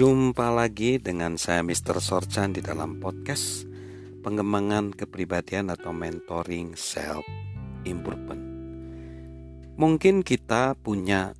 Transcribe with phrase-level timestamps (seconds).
[0.00, 2.00] Jumpa lagi dengan saya Mr.
[2.00, 3.68] Sorchan di dalam podcast
[4.24, 7.20] pengembangan kepribadian atau mentoring self
[7.84, 8.40] improvement.
[9.76, 11.36] Mungkin kita punya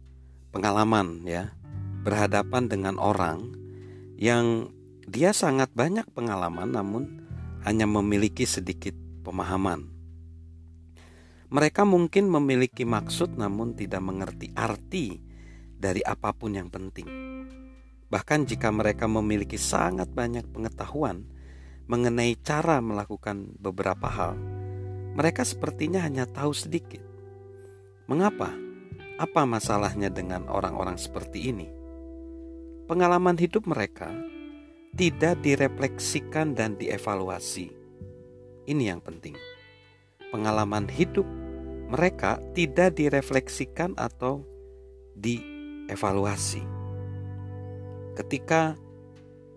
[0.53, 1.57] pengalaman ya
[2.05, 3.49] berhadapan dengan orang
[4.21, 4.69] yang
[5.09, 7.25] dia sangat banyak pengalaman namun
[7.65, 8.93] hanya memiliki sedikit
[9.25, 9.89] pemahaman.
[11.49, 15.17] Mereka mungkin memiliki maksud namun tidak mengerti arti
[15.81, 17.31] dari apa pun yang penting
[18.11, 21.31] Bahkan jika mereka memiliki sangat banyak pengetahuan
[21.87, 24.35] mengenai cara melakukan beberapa hal,
[25.15, 27.03] mereka sepertinya hanya tahu sedikit.
[28.11, 28.51] Mengapa?
[29.15, 31.71] Apa masalahnya dengan orang-orang seperti ini?
[32.91, 34.11] Pengalaman hidup mereka
[34.99, 37.71] tidak direfleksikan dan dievaluasi.
[38.67, 39.39] Ini yang penting.
[40.35, 41.27] Pengalaman hidup
[41.95, 44.43] mereka tidak direfleksikan atau
[45.15, 46.80] dievaluasi
[48.15, 48.75] ketika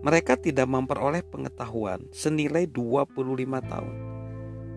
[0.00, 3.20] mereka tidak memperoleh pengetahuan senilai 25
[3.68, 3.94] tahun.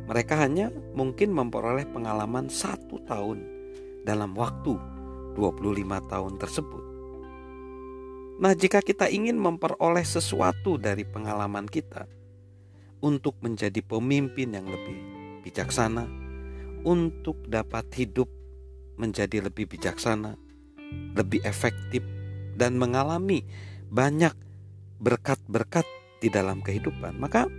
[0.04, 3.40] Mereka hanya mungkin memperoleh pengalaman satu tahun
[4.04, 4.76] dalam waktu
[5.40, 6.84] 25 tahun tersebut.
[8.44, 12.10] Nah jika kita ingin memperoleh sesuatu dari pengalaman kita
[13.06, 14.98] Untuk menjadi pemimpin yang lebih
[15.46, 16.10] bijaksana
[16.82, 18.26] Untuk dapat hidup
[18.98, 20.38] menjadi lebih bijaksana,
[21.18, 22.06] lebih efektif,
[22.54, 23.42] dan mengalami
[23.90, 24.34] banyak
[25.02, 25.86] berkat-berkat
[26.22, 27.50] di dalam kehidupan, maka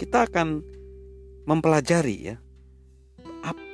[0.00, 0.64] kita akan
[1.44, 2.36] mempelajari ya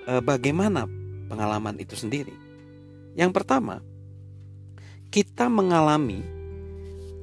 [0.07, 0.87] e, bagaimana
[1.27, 2.35] pengalaman itu sendiri.
[3.17, 3.81] Yang pertama,
[5.09, 6.21] kita mengalami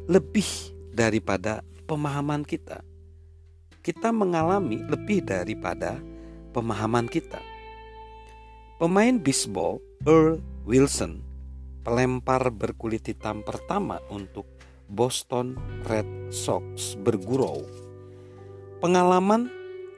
[0.09, 0.47] lebih
[0.91, 2.81] daripada pemahaman kita.
[3.83, 5.99] Kita mengalami lebih daripada
[6.55, 7.52] pemahaman kita.
[8.83, 11.23] Pemain bisbol Earl Wilson,
[11.87, 14.43] pelempar berkulit hitam pertama untuk
[14.91, 15.55] Boston
[15.87, 17.63] Red Sox bergurau.
[18.83, 19.47] Pengalaman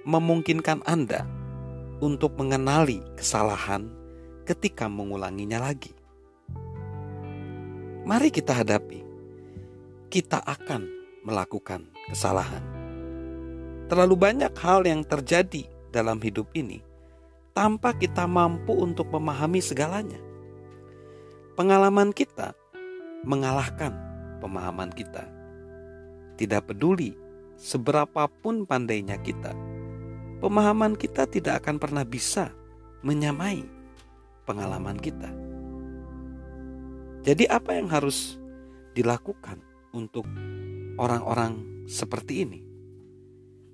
[0.05, 1.25] memungkinkan Anda
[1.97, 3.89] untuk mengenali kesalahan
[4.45, 5.97] ketika mengulanginya lagi.
[8.05, 9.01] Mari kita hadapi.
[10.13, 10.85] Kita akan
[11.25, 12.61] melakukan kesalahan.
[13.89, 16.93] Terlalu banyak hal yang terjadi dalam hidup ini
[17.55, 20.19] tanpa kita mampu untuk memahami segalanya.
[21.55, 22.51] Pengalaman kita
[23.23, 23.95] mengalahkan
[24.43, 25.23] pemahaman kita.
[26.35, 27.15] Tidak peduli
[27.55, 29.55] seberapapun pandainya kita,
[30.43, 32.51] pemahaman kita tidak akan pernah bisa
[33.07, 33.63] menyamai
[34.43, 35.31] pengalaman kita.
[37.23, 38.35] Jadi, apa yang harus
[38.91, 39.63] dilakukan
[39.95, 40.27] untuk
[40.99, 42.59] orang-orang seperti ini?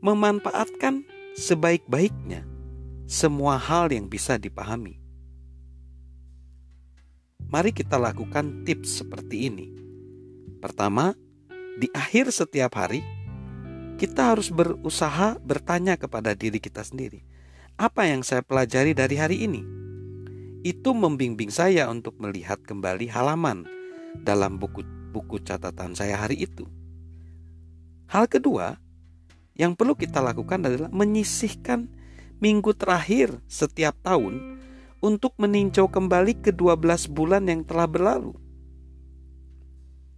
[0.06, 1.02] Memanfaatkan
[1.34, 2.51] sebaik-baiknya
[3.12, 4.96] semua hal yang bisa dipahami.
[7.52, 9.68] Mari kita lakukan tips seperti ini.
[10.64, 11.12] Pertama,
[11.76, 13.04] di akhir setiap hari,
[14.00, 17.20] kita harus berusaha bertanya kepada diri kita sendiri,
[17.76, 19.60] apa yang saya pelajari dari hari ini?
[20.64, 23.68] Itu membimbing saya untuk melihat kembali halaman
[24.24, 26.64] dalam buku buku catatan saya hari itu.
[28.08, 28.80] Hal kedua
[29.60, 31.92] yang perlu kita lakukan adalah menyisihkan
[32.42, 34.60] minggu terakhir setiap tahun
[35.00, 38.34] untuk meninjau kembali ke-12 bulan yang telah berlalu.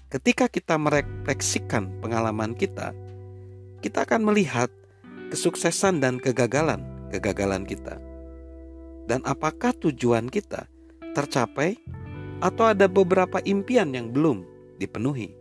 [0.07, 2.95] Ketika kita merefleksikan pengalaman kita,
[3.83, 4.71] kita akan melihat
[5.33, 7.99] kesuksesan dan kegagalan-kegagalan kita.
[9.03, 10.69] Dan apakah tujuan kita
[11.11, 11.75] tercapai
[12.39, 14.47] atau ada beberapa impian yang belum
[14.79, 15.31] dipenuhi.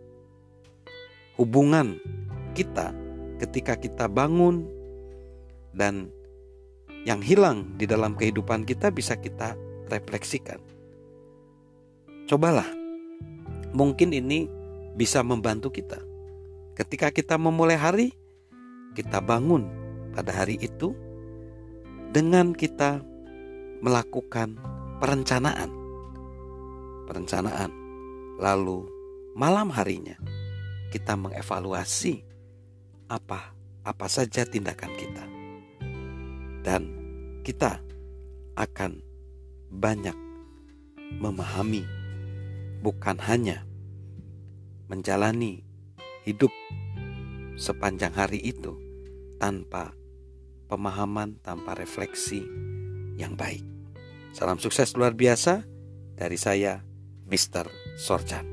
[1.38, 1.98] Hubungan
[2.54, 2.90] kita
[3.38, 4.66] ketika kita bangun
[5.74, 6.12] dan
[7.02, 9.58] yang hilang di dalam kehidupan kita bisa kita
[9.90, 10.58] refleksikan.
[12.30, 12.66] Cobalah,
[13.74, 14.46] mungkin ini
[14.94, 15.98] bisa membantu kita.
[16.78, 18.08] Ketika kita memulai hari,
[18.94, 19.66] kita bangun
[20.14, 20.94] pada hari itu
[22.14, 23.02] dengan kita
[23.82, 24.56] melakukan
[25.02, 25.70] perencanaan.
[27.10, 27.70] Perencanaan.
[28.38, 28.86] Lalu
[29.34, 30.16] malam harinya
[30.94, 32.22] kita mengevaluasi
[33.08, 33.52] apa
[33.82, 35.31] apa saja tindakan kita
[36.62, 36.88] dan
[37.42, 37.82] kita
[38.54, 39.02] akan
[39.68, 40.14] banyak
[41.18, 41.84] memahami,
[42.80, 43.66] bukan hanya
[44.88, 45.66] menjalani
[46.24, 46.50] hidup
[47.58, 48.78] sepanjang hari itu
[49.36, 49.92] tanpa
[50.70, 52.46] pemahaman, tanpa refleksi
[53.18, 53.64] yang baik.
[54.32, 55.66] Salam sukses luar biasa
[56.16, 56.80] dari saya,
[57.28, 57.68] Mr.
[58.00, 58.51] Sorjan.